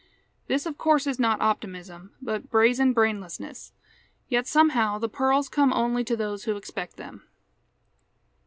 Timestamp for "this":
0.47-0.65